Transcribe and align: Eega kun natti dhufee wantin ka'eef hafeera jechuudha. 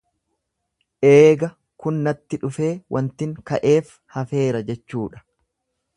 Eega 1.09 1.49
kun 1.83 1.99
natti 2.07 2.39
dhufee 2.45 2.71
wantin 2.97 3.39
ka'eef 3.51 3.95
hafeera 4.17 4.67
jechuudha. 4.71 5.27